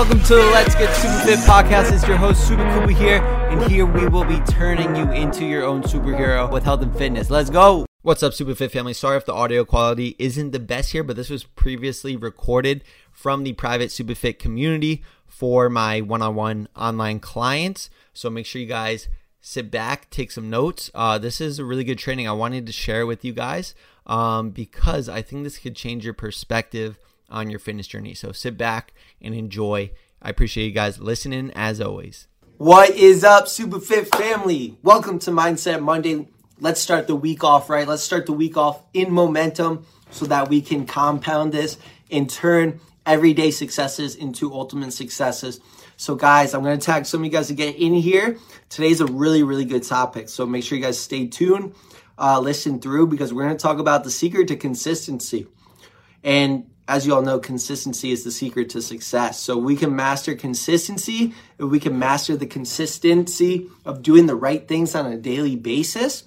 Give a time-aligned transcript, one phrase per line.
[0.00, 1.92] welcome to the Let's Get Super Fit podcast.
[1.92, 3.18] It's your host, Super Kuba here,
[3.50, 7.28] and here we will be turning you into your own superhero with health and fitness.
[7.28, 7.84] Let's go!
[8.00, 8.94] What's up, Super Fit family?
[8.94, 12.82] Sorry if the audio quality isn't the best here, but this was previously recorded
[13.12, 17.90] from the private Super Fit community for my one on one online clients.
[18.14, 19.06] So make sure you guys
[19.42, 20.90] sit back, take some notes.
[20.94, 22.26] Uh, this is a really good training.
[22.26, 23.74] I wanted to share with you guys
[24.06, 26.98] um, because I think this could change your perspective
[27.30, 28.14] on your fitness journey.
[28.14, 29.90] So sit back and enjoy.
[30.20, 32.26] I appreciate you guys listening as always.
[32.58, 34.76] What is up, Super Fit family?
[34.82, 36.28] Welcome to Mindset Monday.
[36.58, 37.88] Let's start the week off right.
[37.88, 41.78] Let's start the week off in momentum so that we can compound this
[42.10, 45.60] and turn everyday successes into ultimate successes.
[45.96, 48.38] So, guys, I'm going to tag some of you guys to get in here.
[48.68, 50.28] Today's a really, really good topic.
[50.28, 51.74] So, make sure you guys stay tuned,
[52.18, 55.46] uh, listen through, because we're going to talk about the secret to consistency.
[56.22, 59.38] And as you all know, consistency is the secret to success.
[59.38, 64.66] So we can master consistency, if we can master the consistency of doing the right
[64.66, 66.24] things on a daily basis,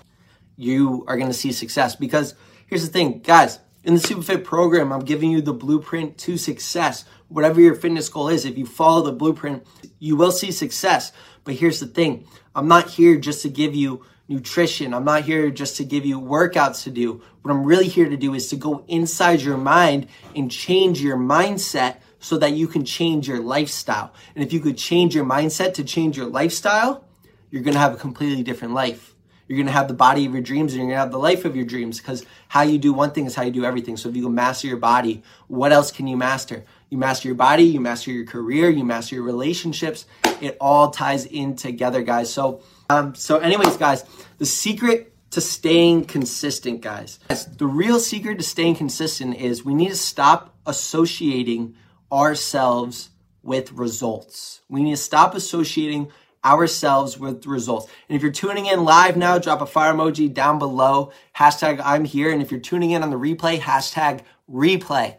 [0.56, 1.98] you are going to see success.
[1.98, 2.34] Because
[2.66, 7.04] here's the thing, guys, in the Superfit program, I'm giving you the blueprint to success.
[7.28, 9.68] Whatever your fitness goal is, if you follow the blueprint,
[10.00, 11.12] you will see success.
[11.44, 14.94] But here's the thing I'm not here just to give you nutrition.
[14.94, 17.22] I'm not here just to give you workouts to do.
[17.42, 21.18] What I'm really here to do is to go inside your mind and change your
[21.18, 24.14] mindset so that you can change your lifestyle.
[24.34, 27.04] And if you could change your mindset to change your lifestyle,
[27.52, 29.14] you're going to have a completely different life.
[29.48, 31.20] You're going to have the body of your dreams and you're going to have the
[31.20, 33.98] life of your dreams because how you do one thing is how you do everything.
[33.98, 36.64] So if you can master your body, what else can you master?
[36.90, 40.06] You master your body, you master your career, you master your relationships.
[40.40, 42.32] It all ties in together, guys.
[42.32, 44.04] So um, so, anyways, guys,
[44.38, 47.20] the secret to staying consistent, guys,
[47.58, 51.76] the real secret to staying consistent is we need to stop associating
[52.12, 53.10] ourselves
[53.42, 54.62] with results.
[54.70, 56.12] We need to stop associating
[56.46, 57.88] ourselves with results.
[58.10, 61.12] And if you're tuning in live now, drop a fire emoji down below.
[61.36, 62.32] Hashtag I'm here.
[62.32, 65.18] And if you're tuning in on the replay, hashtag replay,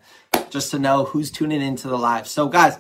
[0.51, 2.27] just to know who's tuning into the live.
[2.29, 2.79] So, guys,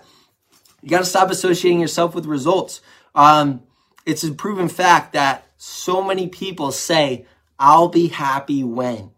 [0.82, 2.80] you got to stop associating yourself with results.
[3.14, 3.62] Um,
[4.06, 7.26] it's a proven fact that so many people say,
[7.58, 9.12] I'll be happy when.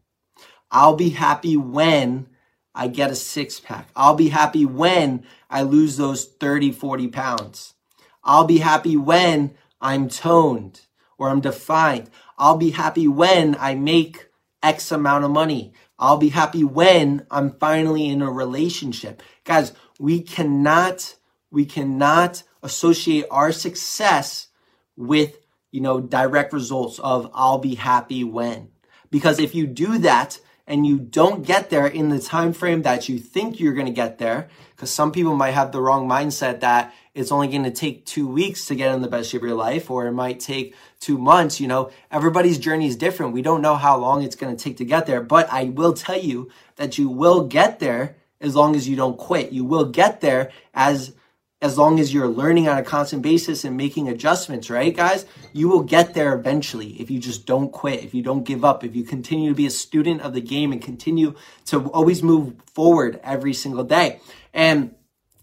[0.71, 2.29] I'll be happy when
[2.75, 3.89] I get a six pack.
[3.97, 7.75] I'll be happy when I lose those 30, 40 pounds.
[8.23, 10.83] I'll be happy when I'm toned
[11.19, 12.11] or I'm defined.
[12.39, 14.29] I'll be happy when I make
[14.63, 15.73] X amount of money.
[15.99, 19.23] I'll be happy when I'm finally in a relationship.
[19.45, 21.15] Guys, we cannot,
[21.51, 24.49] we cannot associate our success
[24.97, 25.39] with,
[25.71, 28.69] you know, direct results of I'll be happy when.
[29.11, 33.09] Because if you do that and you don't get there in the time frame that
[33.09, 36.61] you think you're going to get there, because some people might have the wrong mindset
[36.61, 39.49] that it's only going to take two weeks to get in the best shape of
[39.49, 41.61] your life, or it might take two months.
[41.61, 43.33] You know, everybody's journey is different.
[43.33, 45.95] We don't know how long it's going to take to get there, but I will
[45.95, 49.51] tell you that you will get there as long as you don't quit.
[49.51, 51.15] You will get there as
[51.63, 55.25] as long as you're learning on a constant basis and making adjustments, right, guys?
[55.53, 58.85] You will get there eventually if you just don't quit, if you don't give up,
[58.85, 61.35] if you continue to be a student of the game and continue
[61.67, 64.21] to always move forward every single day.
[64.53, 64.95] And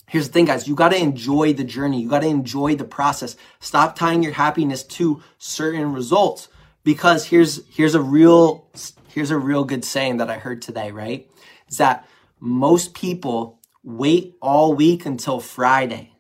[0.08, 2.86] here's the thing, guys, you got to enjoy the journey, you got to enjoy the
[2.86, 3.36] process.
[3.60, 6.48] Stop tying your happiness to certain results
[6.84, 8.70] because here's here's a real
[9.08, 11.28] here's a real good saying that I heard today, right?
[11.70, 12.08] Is that
[12.40, 16.14] most people wait all week until Friday.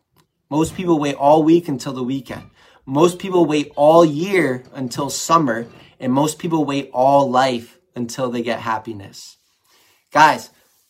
[0.49, 2.49] Most people wait all week until the weekend.
[2.85, 5.67] Most people wait all year until summer.
[5.99, 9.37] And most people wait all life until they get happiness.
[10.11, 10.49] Guys,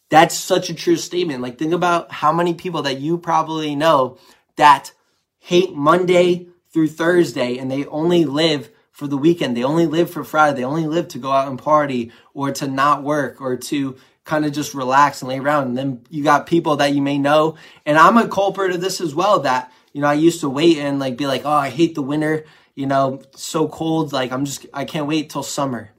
[0.10, 1.42] that's such a true statement.
[1.42, 4.18] Like, think about how many people that you probably know
[4.58, 4.92] that
[5.40, 9.58] hate Monday through Thursday and they only live for the weekend.
[9.58, 10.58] They only live for Friday.
[10.58, 14.46] They only live to go out and party or to not work or to kind
[14.46, 15.68] of just relax and lay around.
[15.68, 17.56] And then you got people that you may know.
[17.86, 20.78] And I'm a culprit of this as well that, you know, I used to wait
[20.78, 24.14] and like be like, oh, I hate the winter, you know, so cold.
[24.14, 25.92] Like I'm just, I can't wait till summer.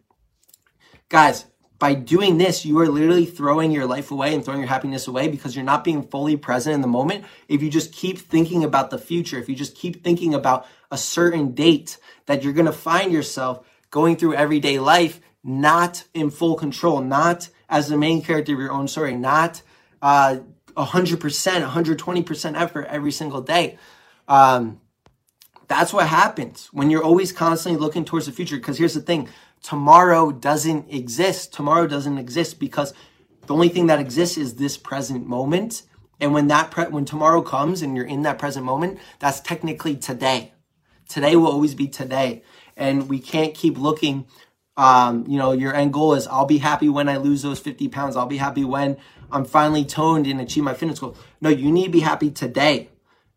[1.09, 1.45] Guys,
[1.79, 5.29] by doing this, you are literally throwing your life away and throwing your happiness away
[5.29, 7.27] because you're not being fully present in the moment.
[7.49, 10.97] If you just keep thinking about the future, if you just keep thinking about a
[10.97, 16.55] certain date that you're going to find yourself going through everyday life, not in full
[16.55, 19.63] control, not as the main character of your own story, not
[20.03, 20.39] uh,
[20.77, 23.79] 100%, 120% effort every single day.
[24.29, 24.81] Um,
[25.69, 28.57] that's what happens when you're always constantly looking towards the future.
[28.57, 29.29] Because here's the thing
[29.63, 31.53] tomorrow doesn't exist.
[31.53, 32.93] Tomorrow doesn't exist because
[33.47, 35.83] the only thing that exists is this present moment.
[36.21, 39.97] And when that pre- when tomorrow comes and you're in that present moment, that's technically
[39.97, 40.53] today.
[41.09, 42.43] Today will always be today.
[42.77, 44.27] And we can't keep looking
[44.77, 47.89] um, you know, your end goal is I'll be happy when I lose those 50
[47.89, 48.17] pounds.
[48.17, 48.97] I'll be happy when
[49.31, 51.17] I'm finally toned and achieve my fitness goal.
[51.41, 52.89] No, you need to be happy today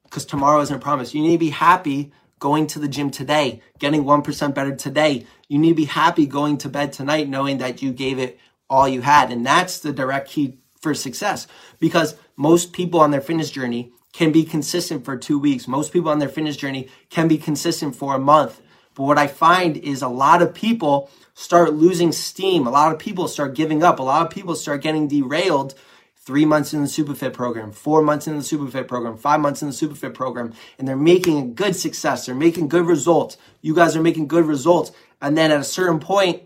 [0.03, 1.13] because tomorrow isn't promised.
[1.13, 5.25] You need to be happy going to the gym today, getting 1% better today.
[5.47, 8.39] You need to be happy going to bed tonight knowing that you gave it
[8.69, 9.31] all you had.
[9.31, 11.47] And that's the direct key for success
[11.79, 15.67] because most people on their fitness journey can be consistent for two weeks.
[15.67, 18.61] Most people on their fitness journey can be consistent for a month.
[18.95, 22.65] But what I find is a lot of people start losing steam.
[22.65, 23.99] A lot of people start giving up.
[23.99, 25.75] A lot of people start getting derailed
[26.15, 29.67] three months in the Superfit program, four months in the Superfit program, five months in
[29.67, 32.25] the Superfit program, and they're making a good success.
[32.25, 33.37] They're making good results.
[33.61, 34.91] You guys are making good results.
[35.21, 36.41] And then at a certain point,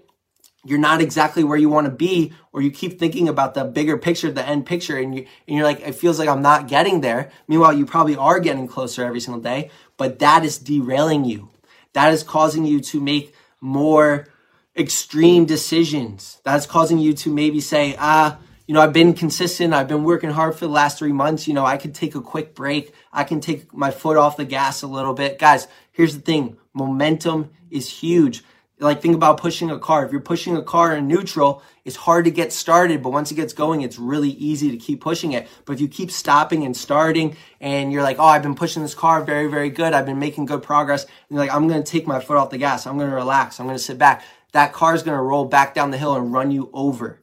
[0.66, 3.98] you're not exactly where you want to be, or you keep thinking about the bigger
[3.98, 7.00] picture, the end picture, and you and you're like, it feels like I'm not getting
[7.00, 7.32] there.
[7.48, 11.50] Meanwhile, you probably are getting closer every single day, but that is derailing you.
[11.94, 14.28] That is causing you to make more
[14.76, 16.40] extreme decisions.
[16.44, 19.74] That's causing you to maybe say, ah, you know, I've been consistent.
[19.74, 21.48] I've been working hard for the last three months.
[21.48, 22.94] You know, I could take a quick break.
[23.12, 25.40] I can take my foot off the gas a little bit.
[25.40, 28.44] Guys, here's the thing momentum is huge.
[28.80, 30.06] Like, think about pushing a car.
[30.06, 33.36] If you're pushing a car in neutral, it's hard to get started, but once it
[33.36, 35.48] gets going, it's really easy to keep pushing it.
[35.66, 38.96] But if you keep stopping and starting and you're like, oh, I've been pushing this
[38.96, 39.94] car very, very good.
[39.94, 41.04] I've been making good progress.
[41.04, 42.88] And you're like, I'm going to take my foot off the gas.
[42.88, 43.60] I'm going to relax.
[43.60, 46.16] I'm going to sit back that car is going to roll back down the hill
[46.16, 47.22] and run you over.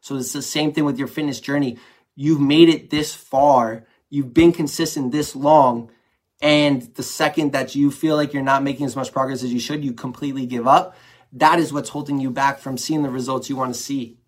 [0.00, 1.78] So it's the same thing with your fitness journey.
[2.14, 3.84] You've made it this far.
[4.10, 5.90] You've been consistent this long.
[6.40, 9.60] And the second that you feel like you're not making as much progress as you
[9.60, 10.96] should, you completely give up.
[11.32, 14.18] That is what's holding you back from seeing the results you want to see.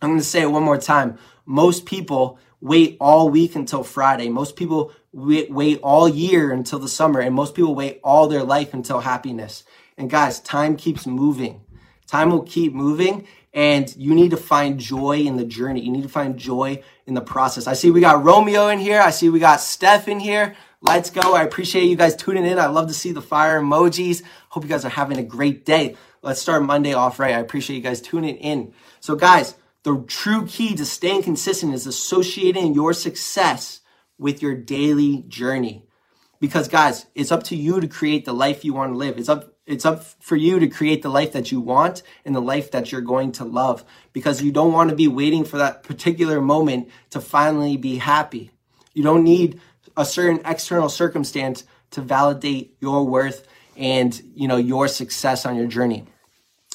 [0.00, 1.18] I'm going to say it one more time.
[1.44, 4.28] Most people wait all week until Friday.
[4.28, 7.20] Most people wait, wait all year until the summer.
[7.20, 9.64] And most people wait all their life until happiness.
[9.98, 11.62] And guys, time keeps moving.
[12.10, 13.24] Time will keep moving
[13.54, 15.80] and you need to find joy in the journey.
[15.80, 17.68] You need to find joy in the process.
[17.68, 19.00] I see we got Romeo in here.
[19.00, 20.56] I see we got Steph in here.
[20.80, 21.36] Let's go.
[21.36, 22.58] I appreciate you guys tuning in.
[22.58, 24.24] I love to see the fire emojis.
[24.48, 25.94] Hope you guys are having a great day.
[26.20, 27.32] Let's start Monday off right.
[27.32, 28.72] I appreciate you guys tuning in.
[28.98, 29.54] So guys,
[29.84, 33.82] the true key to staying consistent is associating your success
[34.18, 35.86] with your daily journey.
[36.40, 39.16] Because guys, it's up to you to create the life you want to live.
[39.16, 42.40] It's up it's up for you to create the life that you want and the
[42.40, 45.82] life that you're going to love because you don't want to be waiting for that
[45.82, 48.50] particular moment to finally be happy.
[48.94, 49.60] You don't need
[49.96, 53.46] a certain external circumstance to validate your worth
[53.76, 56.04] and, you know, your success on your journey.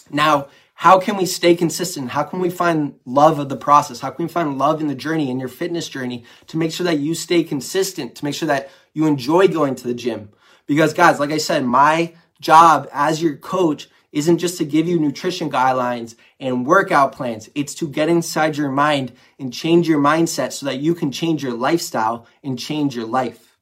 [0.10, 2.10] Now, how can we stay consistent?
[2.10, 4.02] How can we find love of the process?
[4.02, 6.84] How can we find love in the journey, in your fitness journey, to make sure
[6.84, 10.30] that you stay consistent, to make sure that you enjoy going to the gym?
[10.66, 14.98] Because, guys, like I said, my job as your coach isn't just to give you
[14.98, 17.50] nutrition guidelines and workout plans.
[17.54, 21.44] It's to get inside your mind and change your mindset so that you can change
[21.44, 23.58] your lifestyle and change your life.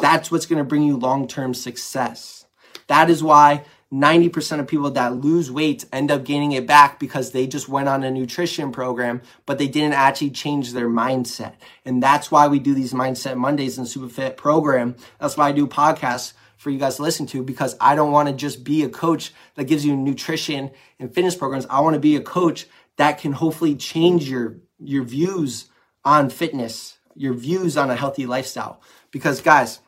[0.00, 2.46] That's what's going to bring you long term success.
[2.86, 7.32] That is why 90% of people that lose weight end up gaining it back because
[7.32, 11.54] they just went on a nutrition program, but they didn't actually change their mindset.
[11.84, 14.94] And that's why we do these Mindset Mondays in the Superfit program.
[15.18, 18.28] That's why I do podcasts for you guys to listen to because I don't want
[18.28, 21.64] to just be a coach that gives you nutrition and fitness programs.
[21.70, 25.70] I want to be a coach that can hopefully change your your views
[26.04, 28.82] on fitness, your views on a healthy lifestyle.
[29.10, 29.80] Because guys,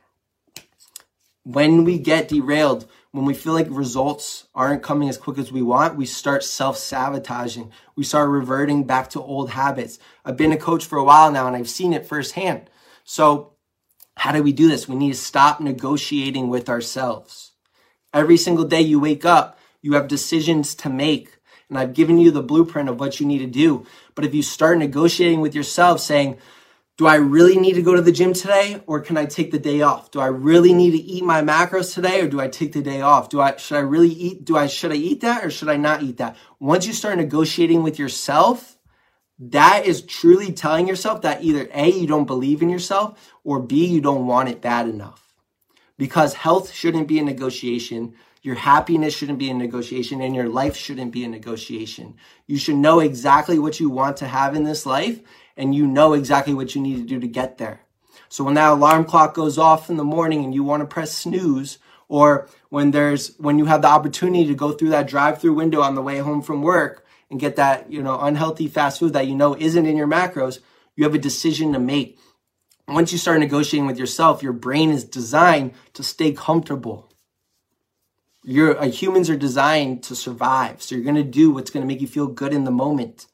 [1.45, 5.61] when we get derailed, when we feel like results aren't coming as quick as we
[5.61, 7.71] want, we start self sabotaging.
[7.97, 9.99] We start reverting back to old habits.
[10.25, 12.71] I've been a coach for a while now and I've seen it firsthand.
[13.05, 13.52] So
[14.23, 14.87] how do we do this?
[14.87, 17.55] We need to stop negotiating with ourselves.
[18.15, 21.39] Every single day you wake up, you have decisions to make.
[21.69, 23.85] And I've given you the blueprint of what you need to do.
[24.15, 26.39] But if you start negotiating with yourself saying,
[26.97, 29.59] do I really need to go to the gym today or can I take the
[29.59, 30.13] day off?
[30.13, 33.01] Do I really need to eat my macros today or do I take the day
[33.01, 33.29] off?
[33.29, 35.77] Do I should I really eat do I should I eat that or should I
[35.77, 36.37] not eat that?
[36.61, 38.79] Once you start negotiating with yourself,
[39.51, 43.87] that is truly telling yourself that either A, you don't believe in yourself, or B,
[43.87, 45.35] you don't want it bad enough.
[45.99, 50.77] Because health shouldn't be a negotiation, your happiness shouldn't be a negotiation, and your life
[50.77, 52.15] shouldn't be a negotiation.
[52.47, 55.21] You should know exactly what you want to have in this life,
[55.57, 57.81] and you know exactly what you need to do to get there.
[58.29, 61.17] So when that alarm clock goes off in the morning and you want to press
[61.17, 65.81] snooze, or when there's when you have the opportunity to go through that drive-through window
[65.81, 67.02] on the way home from work
[67.33, 70.59] and get that, you know, unhealthy fast food that you know isn't in your macros,
[70.95, 72.19] you have a decision to make.
[72.87, 77.11] once you start negotiating with yourself, your brain is designed to stay comfortable.
[78.45, 80.83] Your uh, humans are designed to survive.
[80.83, 83.27] So you're going to do what's going to make you feel good in the moment.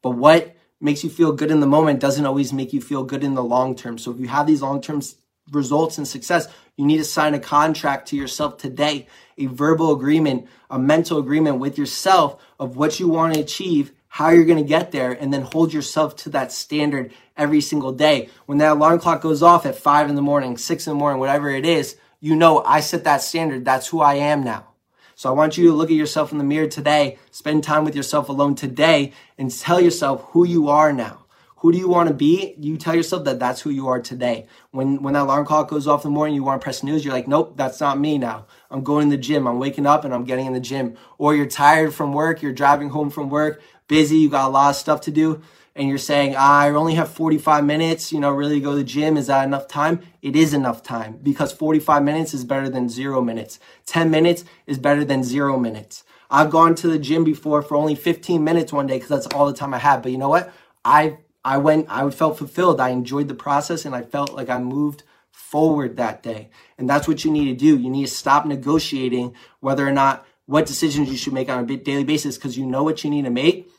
[0.00, 3.22] But what makes you feel good in the moment doesn't always make you feel good
[3.22, 3.98] in the long term.
[3.98, 5.02] So if you have these long term
[5.50, 10.48] results and success, you need to sign a contract to yourself today, a verbal agreement,
[10.70, 14.68] a mental agreement with yourself of what you want to achieve, how you're going to
[14.68, 18.28] get there, and then hold yourself to that standard every single day.
[18.46, 21.20] When that alarm clock goes off at five in the morning, six in the morning,
[21.20, 23.64] whatever it is, you know I set that standard.
[23.64, 24.66] That's who I am now.
[25.14, 27.96] So I want you to look at yourself in the mirror today, spend time with
[27.96, 31.24] yourself alone today, and tell yourself who you are now.
[31.58, 32.54] Who do you want to be?
[32.58, 34.46] You tell yourself that that's who you are today.
[34.70, 37.04] When when that alarm clock goes off in the morning, you want to press news.
[37.04, 38.46] You're like, nope, that's not me now.
[38.70, 39.46] I'm going to the gym.
[39.46, 40.96] I'm waking up and I'm getting in the gym.
[41.18, 42.42] Or you're tired from work.
[42.42, 44.18] You're driving home from work, busy.
[44.18, 45.42] You got a lot of stuff to do
[45.78, 49.16] and you're saying, I only have 45 minutes, you know, really go to the gym.
[49.16, 50.00] Is that enough time?
[50.20, 53.60] It is enough time because 45 minutes is better than zero minutes.
[53.86, 56.02] 10 minutes is better than zero minutes.
[56.30, 59.46] I've gone to the gym before for only 15 minutes one day because that's all
[59.46, 60.02] the time I had.
[60.02, 60.52] But you know what?
[60.84, 62.80] I I went, I felt fulfilled.
[62.80, 66.50] I enjoyed the process and I felt like I moved forward that day.
[66.76, 67.78] And that's what you need to do.
[67.78, 71.76] You need to stop negotiating whether or not what decisions you should make on a
[71.76, 73.70] daily basis because you know what you need to make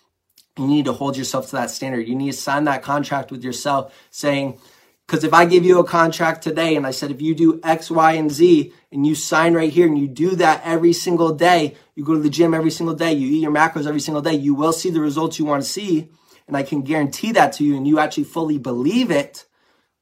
[0.59, 2.07] you need to hold yourself to that standard.
[2.07, 4.59] You need to sign that contract with yourself saying,
[5.07, 7.89] because if I give you a contract today and I said, if you do X,
[7.89, 11.75] Y, and Z and you sign right here and you do that every single day,
[11.95, 14.33] you go to the gym every single day, you eat your macros every single day,
[14.33, 16.09] you will see the results you want to see.
[16.49, 19.45] And I can guarantee that to you and you actually fully believe it.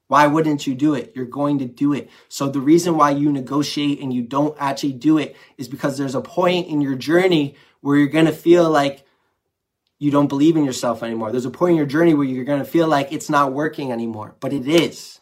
[0.07, 1.11] Why wouldn't you do it?
[1.13, 2.09] You're going to do it.
[2.29, 6.15] So the reason why you negotiate and you don't actually do it is because there's
[6.15, 9.05] a point in your journey where you're going to feel like
[9.99, 11.31] you don't believe in yourself anymore.
[11.31, 13.91] There's a point in your journey where you're going to feel like it's not working
[13.91, 15.19] anymore, but it is.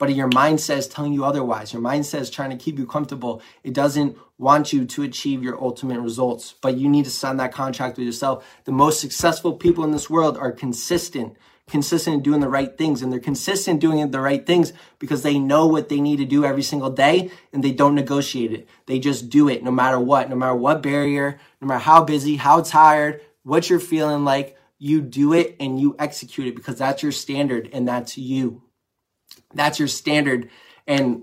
[0.00, 1.74] But your mindset is telling you otherwise.
[1.74, 3.42] Your mindset is trying to keep you comfortable.
[3.62, 7.52] It doesn't want you to achieve your ultimate results, but you need to sign that
[7.52, 8.46] contract with yourself.
[8.64, 11.36] The most successful people in this world are consistent,
[11.68, 13.02] consistent in doing the right things.
[13.02, 16.46] And they're consistent doing the right things because they know what they need to do
[16.46, 18.68] every single day and they don't negotiate it.
[18.86, 22.36] They just do it no matter what, no matter what barrier, no matter how busy,
[22.36, 27.02] how tired, what you're feeling like, you do it and you execute it because that's
[27.02, 28.62] your standard and that's you.
[29.54, 30.48] That's your standard
[30.86, 31.22] and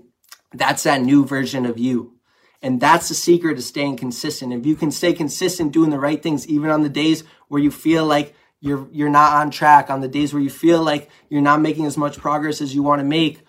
[0.52, 2.14] that's that new version of you.
[2.62, 4.52] And that's the secret to staying consistent.
[4.52, 7.70] If you can stay consistent doing the right things, even on the days where you
[7.70, 11.40] feel like you're, you're not on track, on the days where you feel like you're
[11.40, 13.42] not making as much progress as you want to make,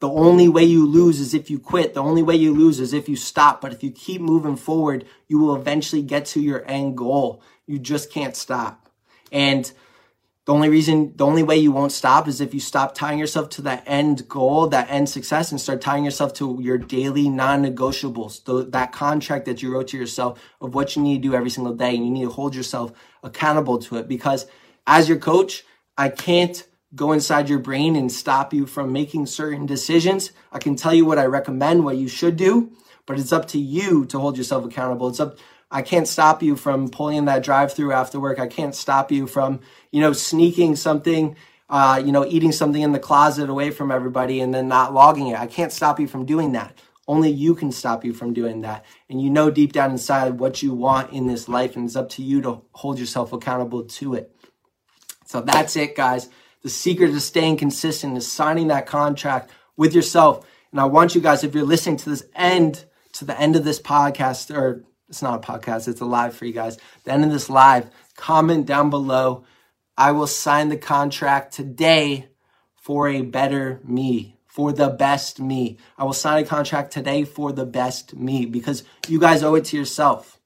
[0.00, 1.92] the only way you lose is if you quit.
[1.92, 3.60] The only way you lose is if you stop.
[3.60, 7.42] But if you keep moving forward, you will eventually get to your end goal.
[7.66, 8.88] You just can't stop.
[9.32, 9.70] And
[10.48, 13.50] the only reason, the only way you won't stop is if you stop tying yourself
[13.50, 17.62] to that end goal, that end success, and start tying yourself to your daily non
[17.62, 21.50] negotiables, that contract that you wrote to yourself of what you need to do every
[21.50, 21.94] single day.
[21.94, 24.46] And you need to hold yourself accountable to it because
[24.86, 25.64] as your coach,
[25.98, 30.32] I can't go inside your brain and stop you from making certain decisions.
[30.50, 32.72] I can tell you what I recommend, what you should do,
[33.04, 35.08] but it's up to you to hold yourself accountable.
[35.08, 35.36] It's up
[35.70, 38.38] I can't stop you from pulling in that drive through after work.
[38.38, 39.60] I can't stop you from,
[39.90, 41.36] you know, sneaking something,
[41.68, 45.28] uh, you know, eating something in the closet away from everybody and then not logging
[45.28, 45.38] it.
[45.38, 46.78] I can't stop you from doing that.
[47.06, 48.84] Only you can stop you from doing that.
[49.08, 52.10] And you know deep down inside what you want in this life, and it's up
[52.10, 54.34] to you to hold yourself accountable to it.
[55.24, 56.28] So that's it, guys.
[56.62, 60.46] The secret to staying consistent is signing that contract with yourself.
[60.70, 62.84] And I want you guys, if you're listening to this end,
[63.14, 66.44] to the end of this podcast or it's not a podcast, it's a live for
[66.44, 66.78] you guys.
[67.04, 69.44] the end of this live, comment down below.
[69.96, 72.28] I will sign the contract today
[72.76, 75.78] for a better me, for the best me.
[75.96, 79.64] I will sign a contract today for the best me because you guys owe it
[79.66, 80.38] to yourself.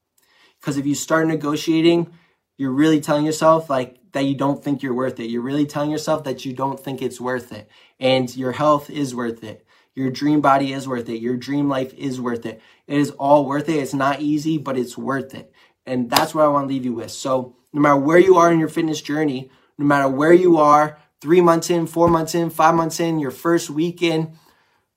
[0.61, 2.12] Because if you start negotiating,
[2.57, 5.31] you're really telling yourself like that you don't think you're worth it.
[5.31, 7.69] You're really telling yourself that you don't think it's worth it.
[7.99, 9.66] And your health is worth it.
[9.94, 11.20] Your dream body is worth it.
[11.20, 12.61] Your dream life is worth it.
[12.87, 13.76] It is all worth it.
[13.76, 15.52] It's not easy, but it's worth it.
[15.84, 17.11] And that's what I want to leave you with.
[17.11, 20.99] So no matter where you are in your fitness journey, no matter where you are,
[21.20, 24.37] three months in, four months in, five months in, your first week in,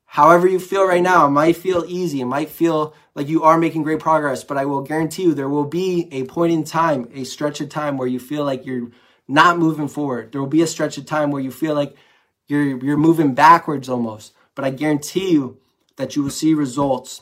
[0.06, 2.22] however you feel right now, it might feel easy.
[2.22, 5.50] It might feel like you are making great progress, but I will guarantee you there
[5.50, 8.92] will be a point in time, a stretch of time where you feel like you're
[9.28, 10.32] not moving forward.
[10.32, 11.96] There will be a stretch of time where you feel like
[12.48, 14.34] you're, you're moving backwards almost.
[14.56, 15.60] But I guarantee you
[15.98, 17.22] that you will see results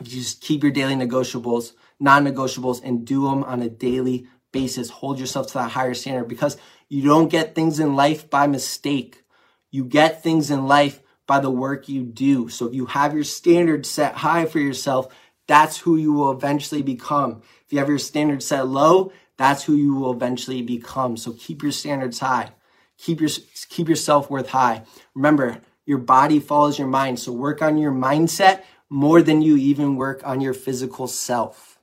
[0.00, 4.26] if you just keep your daily negotiables, non negotiables, and do them on a daily
[4.52, 4.90] basis.
[4.90, 6.56] Hold yourself to that higher standard because
[6.88, 9.24] you don't get things in life by mistake.
[9.70, 12.48] You get things in life by the work you do.
[12.48, 15.14] So if you have your standards set high for yourself,
[15.46, 17.42] that's who you will eventually become.
[17.66, 21.16] If you have your standards set low, that's who you will eventually become.
[21.16, 22.50] So keep your standards high.
[22.98, 23.30] Keep your
[23.68, 24.82] keep your self-worth high.
[25.14, 27.18] Remember, your body follows your mind.
[27.18, 31.80] So work on your mindset more than you even work on your physical self.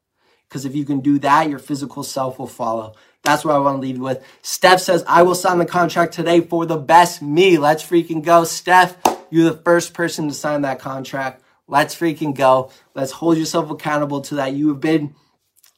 [0.48, 2.96] Because if you can do that, your physical self will follow.
[3.24, 4.26] That's what I want to leave you with.
[4.42, 7.58] Steph says, I will sign the contract today for the best me.
[7.58, 8.46] Let's freaking go.
[8.46, 8.96] Steph,
[9.30, 11.44] you're the first person to sign that contract.
[11.68, 12.72] Let's freaking go.
[12.96, 14.54] Let's hold yourself accountable to that.
[14.54, 15.16] You have been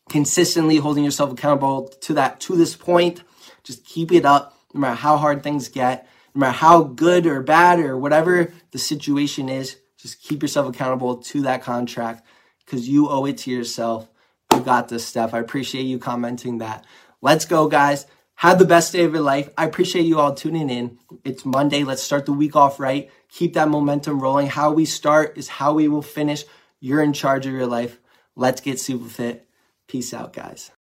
[0.07, 3.24] consistently holding yourself accountable to that to this point.
[3.63, 7.41] Just keep it up no matter how hard things get, no matter how good or
[7.41, 9.77] bad or whatever the situation is.
[9.98, 12.25] Just keep yourself accountable to that contract
[12.65, 14.09] because you owe it to yourself.
[14.53, 15.33] You got this, Steph.
[15.33, 16.86] I appreciate you commenting that.
[17.21, 18.05] Let's go, guys.
[18.36, 19.50] Have the best day of your life.
[19.57, 20.98] I appreciate you all tuning in.
[21.25, 21.83] It's Monday.
[21.83, 23.12] Let's start the week off right.
[23.27, 24.48] Keep that momentum rolling.
[24.48, 26.45] How we start is how we will finish.
[26.79, 28.00] You're in charge of your life.
[28.38, 29.45] Let's get super fit.
[29.88, 30.71] Peace out, guys.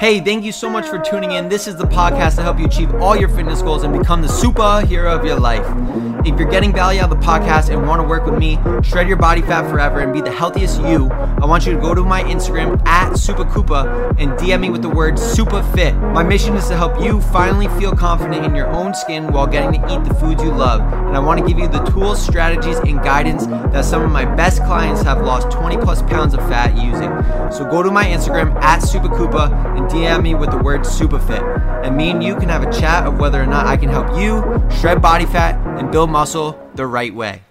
[0.00, 1.48] Hey, thank you so much for tuning in.
[1.48, 4.28] This is the podcast to help you achieve all your fitness goals and become the
[4.28, 5.66] superhero of your life.
[6.24, 9.06] If you're getting value out of the podcast and want to work with me, shred
[9.06, 12.02] your body fat forever and be the healthiest you, I want you to go to
[12.02, 16.12] my Instagram at SupaKoopa and DM me with the word SupaFit.
[16.12, 19.80] My mission is to help you finally feel confident in your own skin while getting
[19.80, 20.80] to eat the foods you love.
[20.80, 24.24] And I want to give you the tools, strategies, and guidance that some of my
[24.24, 27.10] best clients have lost 20 plus pounds of fat using.
[27.52, 31.84] So go to my Instagram at SupaKoopa and DM me with the word SupaFit.
[31.84, 34.18] And me and you can have a chat of whether or not I can help
[34.18, 34.42] you
[34.80, 37.42] shred body fat and build muscle the right way.